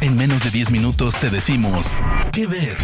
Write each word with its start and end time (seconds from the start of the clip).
En 0.00 0.16
menos 0.16 0.44
de 0.44 0.50
10 0.50 0.70
minutos 0.70 1.18
te 1.18 1.30
decimos 1.30 1.94
qué 2.32 2.46
ver. 2.46 2.76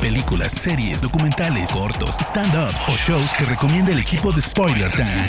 Películas, 0.00 0.52
series, 0.52 1.02
documentales, 1.02 1.70
cortos, 1.70 2.16
stand-ups 2.18 2.88
o 2.88 2.92
shows 2.92 3.32
que 3.34 3.44
recomienda 3.44 3.92
el 3.92 3.98
equipo 3.98 4.32
de 4.32 4.40
Spoiler 4.40 4.90
Time. 4.92 5.28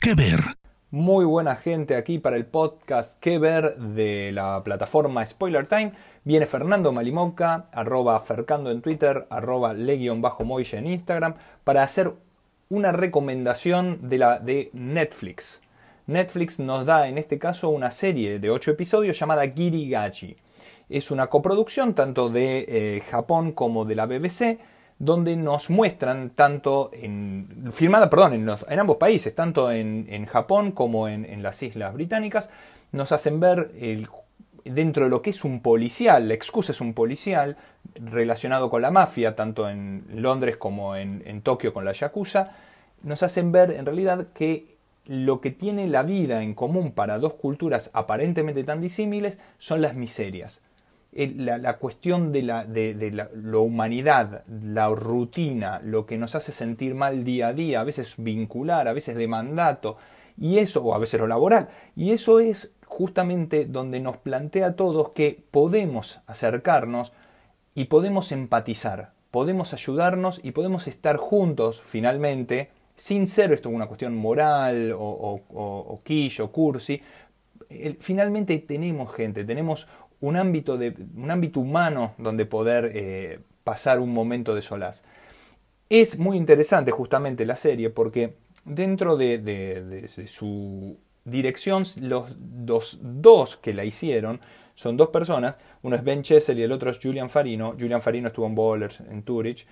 ¿Qué 0.00 0.14
ver? 0.14 0.40
Muy 0.90 1.24
buena 1.24 1.56
gente 1.56 1.96
aquí 1.96 2.18
para 2.18 2.36
el 2.36 2.46
podcast 2.46 3.20
¿Qué 3.20 3.38
ver? 3.38 3.76
de 3.76 4.32
la 4.32 4.62
plataforma 4.64 5.24
Spoiler 5.24 5.66
Time. 5.66 5.92
Viene 6.24 6.46
Fernando 6.46 6.92
Malimovka, 6.92 7.66
arroba 7.72 8.18
Fercando 8.20 8.70
en 8.70 8.82
Twitter, 8.82 9.26
arroba 9.30 9.74
moya 9.74 10.78
en 10.78 10.86
Instagram, 10.86 11.34
para 11.64 11.82
hacer 11.82 12.14
una 12.68 12.92
recomendación 12.92 14.08
de, 14.08 14.18
la, 14.18 14.38
de 14.38 14.70
Netflix. 14.72 15.62
Netflix 16.08 16.58
nos 16.58 16.86
da 16.86 17.06
en 17.06 17.18
este 17.18 17.38
caso 17.38 17.68
una 17.68 17.90
serie 17.90 18.38
de 18.38 18.50
8 18.50 18.70
episodios 18.70 19.18
llamada 19.18 19.46
Girigachi. 19.46 20.36
Es 20.88 21.10
una 21.10 21.26
coproducción 21.26 21.94
tanto 21.94 22.30
de 22.30 22.64
eh, 22.66 23.00
Japón 23.10 23.52
como 23.52 23.84
de 23.84 23.94
la 23.94 24.06
BBC, 24.06 24.58
donde 24.98 25.36
nos 25.36 25.68
muestran 25.68 26.30
tanto 26.30 26.90
en. 26.94 27.70
perdón, 28.10 28.48
en, 28.68 28.78
ambos 28.80 28.96
países, 28.96 29.34
tanto 29.34 29.70
en, 29.70 30.26
Japón 30.26 30.72
como 30.72 31.08
en, 31.08 31.42
las 31.42 31.62
Islas 31.62 31.92
Británicas, 31.92 32.48
nos 32.90 33.12
hacen 33.12 33.38
ver 33.38 33.70
dentro 34.64 35.04
de 35.04 35.10
lo 35.10 35.20
que 35.20 35.30
es 35.30 35.44
un 35.44 35.60
policial, 35.60 36.26
la 36.26 36.34
excusa 36.34 36.72
es 36.72 36.80
un 36.80 36.94
policial 36.94 37.58
relacionado 37.96 38.70
con 38.70 38.80
la 38.80 38.90
mafia, 38.90 39.36
tanto 39.36 39.68
en 39.68 40.06
Londres 40.14 40.56
como 40.56 40.96
en 40.96 41.42
Tokio 41.42 41.74
con 41.74 41.84
la 41.84 41.92
Yakuza, 41.92 42.56
nos 43.02 43.22
hacen 43.22 43.52
ver 43.52 43.72
en 43.72 43.86
realidad 43.86 44.28
que 44.34 44.77
lo 45.08 45.40
que 45.40 45.50
tiene 45.50 45.88
la 45.88 46.02
vida 46.02 46.42
en 46.42 46.54
común 46.54 46.92
para 46.92 47.18
dos 47.18 47.34
culturas 47.34 47.90
aparentemente 47.94 48.62
tan 48.62 48.82
disímiles 48.82 49.38
son 49.58 49.80
las 49.80 49.94
miserias. 49.94 50.60
La, 51.10 51.78
cuestión 51.78 52.30
de, 52.30 52.42
la, 52.42 52.64
de, 52.66 53.10
la 53.10 53.58
humanidad, 53.58 54.44
la 54.46 54.90
rutina, 54.90 55.80
lo 55.82 56.04
que 56.04 56.18
nos 56.18 56.34
hace 56.34 56.52
sentir 56.52 56.94
mal 56.94 57.24
día 57.24 57.48
a 57.48 57.52
día, 57.54 57.80
a 57.80 57.84
veces 57.84 58.14
vincular, 58.18 58.86
a 58.86 58.92
veces 58.92 59.16
de 59.16 59.26
mandato, 59.26 59.96
y 60.36 60.58
eso, 60.58 60.84
o 60.84 60.94
a 60.94 60.98
veces 60.98 61.18
lo 61.18 61.26
laboral, 61.26 61.68
y 61.96 62.12
eso 62.12 62.38
es 62.38 62.74
justamente 62.84 63.64
donde 63.64 64.00
nos 64.00 64.18
plantea 64.18 64.68
a 64.68 64.76
todos 64.76 65.10
que 65.10 65.42
podemos 65.50 66.20
acercarnos 66.26 67.12
y 67.74 67.86
podemos 67.86 68.30
empatizar, 68.30 69.12
podemos 69.30 69.72
ayudarnos 69.72 70.40
y 70.42 70.50
podemos 70.52 70.86
estar 70.86 71.16
juntos 71.16 71.80
finalmente 71.80 72.70
sin 72.98 73.26
ser 73.26 73.52
esto 73.52 73.70
una 73.70 73.86
cuestión 73.86 74.14
moral 74.16 74.92
o, 74.92 74.98
o, 74.98 75.40
o, 75.54 76.02
o 76.02 76.52
cursi, 76.52 77.00
finalmente 78.00 78.58
tenemos 78.58 79.14
gente, 79.14 79.44
tenemos 79.44 79.88
un 80.20 80.36
ámbito, 80.36 80.76
de, 80.76 80.94
un 81.16 81.30
ámbito 81.30 81.60
humano 81.60 82.14
donde 82.18 82.44
poder 82.44 82.90
eh, 82.94 83.40
pasar 83.64 84.00
un 84.00 84.12
momento 84.12 84.54
de 84.54 84.62
solaz. 84.62 85.04
Es 85.88 86.18
muy 86.18 86.36
interesante 86.36 86.90
justamente 86.90 87.46
la 87.46 87.56
serie 87.56 87.90
porque 87.90 88.34
dentro 88.64 89.16
de, 89.16 90.10
su 90.26 90.98
dirección, 91.24 91.84
los 92.00 92.34
dos, 92.36 92.98
dos, 93.00 93.56
que 93.56 93.72
la 93.72 93.84
hicieron 93.84 94.40
son 94.74 94.96
dos 94.96 95.08
personas, 95.08 95.58
uno 95.82 95.96
es 95.96 96.04
Ben 96.04 96.22
Chessel 96.22 96.58
y 96.58 96.62
el 96.62 96.72
otro 96.72 96.90
es 96.90 96.98
Julian 97.02 97.28
Farino. 97.28 97.74
Julian 97.78 98.02
Farino 98.02 98.28
estuvo 98.28 98.46
en 98.46 98.54
Bowlers 98.54 99.00
en 99.00 99.22
Zurich 99.24 99.66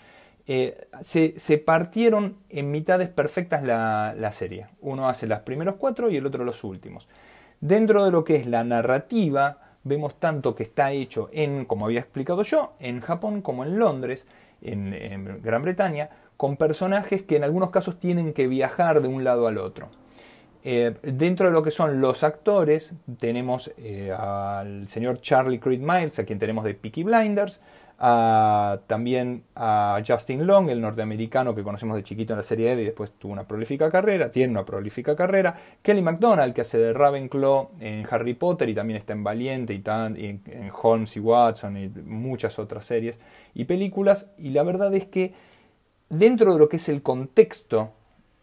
eh, 0.48 0.86
se, 1.00 1.58
partieron 1.58 2.36
en 2.48 2.70
mitades 2.70 3.08
perfectas 3.08 3.64
la, 3.64 4.30
serie. 4.32 4.68
Uno 4.80 5.08
hace 5.08 5.26
los 5.26 5.40
primeros 5.40 5.76
cuatro 5.76 6.10
y 6.10 6.16
el 6.16 6.26
otro 6.26 6.44
los 6.44 6.62
últimos. 6.62 7.08
Dentro 7.60 8.04
de 8.04 8.12
lo 8.12 8.22
que 8.22 8.36
es 8.36 8.46
la 8.46 8.62
narrativa, 8.62 9.58
vemos 9.82 10.14
tanto 10.20 10.54
que 10.54 10.62
está 10.62 10.92
hecho 10.92 11.30
en, 11.32 11.64
como 11.64 11.86
había 11.86 12.00
explicado 12.00 12.42
yo, 12.42 12.74
en 12.78 13.00
Japón 13.00 13.42
como 13.42 13.64
en 13.64 13.78
Londres, 13.78 14.26
en, 14.62 15.40
Gran 15.42 15.62
Bretaña, 15.62 16.10
con 16.36 16.56
personajes 16.56 17.22
que 17.22 17.36
en 17.36 17.44
algunos 17.44 17.70
casos 17.70 17.98
tienen 17.98 18.32
que 18.32 18.46
viajar 18.46 19.00
de 19.00 19.08
un 19.08 19.24
lado 19.24 19.48
al 19.48 19.58
otro. 19.58 19.88
Eh, 20.68 20.96
dentro 21.00 21.46
de 21.46 21.52
lo 21.52 21.62
que 21.62 21.70
son 21.70 22.00
los 22.00 22.24
actores, 22.24 22.92
tenemos 23.20 23.72
eh, 23.78 24.10
al 24.10 24.88
señor 24.88 25.20
Charlie 25.20 25.60
Creed 25.60 25.78
Miles, 25.78 26.18
a 26.18 26.24
quien 26.24 26.40
tenemos 26.40 26.64
de 26.64 26.74
Peaky 26.74 27.04
Blinders, 27.04 27.60
también 27.96 29.44
a 29.54 30.02
Justin 30.04 30.44
Long, 30.44 30.68
el 30.68 30.80
norteamericano 30.80 31.54
que 31.54 31.62
conocemos 31.62 31.94
de 31.94 32.02
chiquito 32.02 32.32
en 32.32 32.38
la 32.38 32.42
serie 32.42 32.72
Ed 32.72 32.80
y 32.80 32.84
después 32.86 33.12
tuvo 33.12 33.32
una 33.32 33.46
prolífica 33.46 33.92
carrera, 33.92 34.28
tiene 34.28 34.50
una 34.50 34.64
prolífica 34.64 35.14
carrera. 35.14 35.54
Kelly 35.80 36.02
MacDonald, 36.02 36.52
que 36.52 36.62
hace 36.62 36.78
de 36.78 36.92
Ravenclaw 36.92 37.70
en 37.78 38.04
Harry 38.10 38.34
Potter 38.34 38.68
y 38.68 38.74
también 38.74 38.96
está 38.96 39.12
en 39.12 39.22
Valiente 39.22 39.72
y, 39.72 39.82
en 39.86 40.42
Holmes 40.82 41.16
y 41.16 41.20
Watson 41.20 41.76
y 41.76 41.88
muchas 42.04 42.58
otras 42.58 42.84
series 42.84 43.20
y 43.54 43.66
películas. 43.66 44.32
Y 44.36 44.50
la 44.50 44.64
verdad 44.64 44.92
es 44.94 45.06
que 45.06 45.32
dentro 46.08 46.54
de 46.54 46.58
lo 46.58 46.68
que 46.68 46.78
es 46.78 46.88
el 46.88 47.02
contexto 47.02 47.92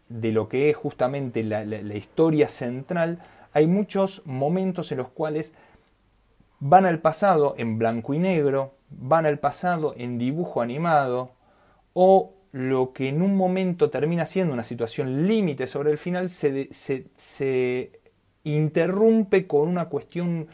de 0.08 0.32
lo 0.32 0.48
que 0.48 0.70
es 0.70 0.76
justamente 0.76 1.42
la 1.42 1.94
historia 1.94 2.48
central, 2.48 3.18
hay 3.52 3.66
muchos 3.66 4.22
momentos 4.26 4.90
en 4.92 4.98
los 4.98 5.08
cuales 5.08 5.54
van 6.60 6.86
al 6.86 6.98
pasado 7.00 7.54
en 7.58 7.78
blanco 7.78 8.14
y 8.14 8.18
negro, 8.18 8.74
van 8.90 9.26
al 9.26 9.38
pasado 9.38 9.94
en 9.96 10.18
dibujo 10.18 10.60
animado, 10.60 11.30
o 11.92 12.32
lo 12.52 12.92
que 12.92 13.08
en 13.08 13.22
un 13.22 13.36
momento 13.36 13.90
termina 13.90 14.26
siendo 14.26 14.54
una 14.54 14.62
situación 14.62 15.26
límite 15.26 15.66
sobre 15.66 15.90
el 15.90 15.98
final 15.98 16.30
se, 16.30 16.68
se, 16.72 18.00
interrumpe 18.44 19.46
con 19.46 19.68
una 19.68 19.86
cuestión, 19.86 20.48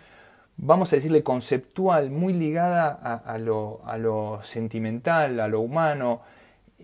vamos 0.56 0.92
a 0.92 0.96
decirle, 0.96 1.22
conceptual, 1.22 2.10
muy 2.10 2.32
ligada 2.32 2.90
a, 2.92 3.38
lo, 3.38 3.80
a 3.84 3.98
lo, 3.98 4.40
sentimental, 4.42 5.40
a 5.40 5.48
lo 5.48 5.60
humano. 5.60 6.22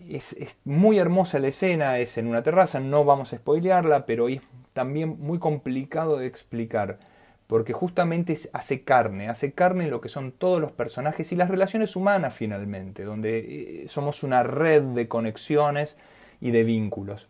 Es, 0.09 0.35
es, 0.35 0.61
muy 0.65 0.99
hermosa 0.99 1.39
la 1.39 1.49
escena, 1.49 1.99
es 1.99 2.17
en 2.19 2.27
una 2.27 2.43
terraza, 2.43 2.81
no 2.81 3.05
vamos 3.05 3.33
a 3.33 3.37
spoilearla, 3.37 4.07
pero 4.07 4.29
es 4.29 4.41
también 4.73 5.17
muy 5.19 5.39
complicado 5.39 6.19
de 6.19 6.27
explicar 6.27 6.99
porque 7.47 7.73
justamente 7.73 8.37
hace 8.53 8.83
carne, 8.83 9.29
hace 9.29 9.53
carne 9.53 9.89
lo 9.89 10.01
que 10.01 10.09
son 10.09 10.33
todos 10.33 10.61
los 10.61 10.73
personajes 10.73 11.31
y 11.33 11.37
las 11.37 11.49
relaciones 11.49 11.95
humanas 11.95 12.35
finalmente, 12.35 13.05
donde 13.05 13.85
eh, 13.85 13.89
somos 13.89 14.23
una 14.23 14.43
red 14.43 14.83
de 14.83 15.07
conexiones 15.07 15.99
y 16.41 16.51
de 16.51 16.65
vínculos. 16.65 17.29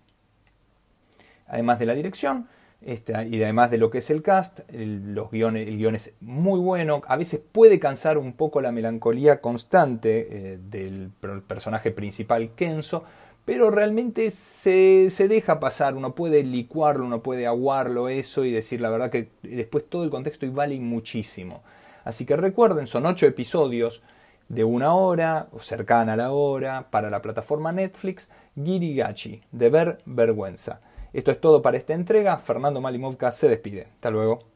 Además 1.47 1.78
de 1.78 1.87
la 1.87 1.94
dirección, 1.94 2.48
este, 2.82 3.12
y 3.28 3.42
además 3.42 3.70
de 3.70 3.78
lo 3.78 3.91
que 3.91 3.98
es 3.98 4.10
el 4.10 4.22
cast, 4.22 4.60
el, 4.69 5.14
los 5.14 5.31
guiones, 5.31 5.66
el 5.66 5.78
guion 5.78 5.94
es 5.94 6.12
muy 6.20 6.60
bueno, 6.60 7.03
a 7.09 7.16
veces 7.16 7.41
puede 7.41 7.81
cansar 7.81 8.19
un 8.19 8.34
poco 8.34 8.60
la 8.60 8.70
melancolía 8.70 9.41
constante 9.41 10.28
eh, 10.31 10.59
del 10.60 11.10
personaje 11.47 11.91
principal 11.91 12.50
Kenzo, 12.54 13.04
pero 13.47 13.70
realmente 13.70 14.31
se, 14.31 15.09
deja 15.28 15.60
pasar, 15.60 15.94
uno 15.94 16.15
puede 16.15 16.42
licuarlo, 16.42 17.06
uno 17.06 17.22
puede 17.22 17.47
aguarlo 17.47 18.09
eso 18.09 18.44
y 18.44 18.50
decir 18.50 18.81
la 18.81 18.91
verdad 18.91 19.10
que 19.10 19.28
después 19.42 19.88
todo 19.88 20.04
el 20.04 20.10
contexto 20.10 20.47
y 20.47 20.50
vale 20.50 20.78
muchísimo. 20.81 21.62
Así 22.04 22.26
que 22.26 22.36
recuerden, 22.36 22.88
son 22.88 23.06
ocho 23.06 23.26
episodios 23.26 24.03
de 24.48 24.65
una 24.65 24.94
hora 24.94 25.48
o 25.53 25.60
cercana 25.60 26.15
a 26.15 26.16
la 26.16 26.32
hora 26.32 26.88
para 26.91 27.09
la 27.09 27.22
plataforma 27.22 27.72
Netflix 27.72 28.31
Girigachi, 28.56 29.42
de 29.53 29.70
ver 29.70 29.98
vergüenza. 30.04 30.81
Esto 31.16 31.31
es 31.31 31.41
todo 31.41 31.62
para 31.62 31.78
esta 31.78 31.94
entrega. 31.94 32.37
Fernando 32.37 32.82
Malimovka 32.82 33.32
se 33.32 33.49
despide. 33.49 33.88
Hasta 33.94 34.10
luego. 34.10 34.50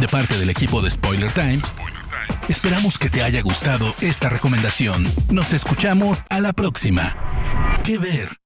De 0.00 0.08
parte 0.08 0.38
del 0.38 0.48
equipo 0.48 0.80
de 0.80 0.90
Spoiler 0.90 1.30
Times, 1.32 1.70
esperamos 2.48 2.98
que 2.98 3.10
te 3.10 3.22
haya 3.22 3.42
gustado 3.42 3.84
esta 4.00 4.30
recomendación. 4.30 5.06
Nos 5.30 5.52
escuchamos 5.52 6.24
a 6.30 6.40
la 6.40 6.54
próxima. 6.54 7.14
¿Qué 7.84 7.98
ver? 7.98 8.41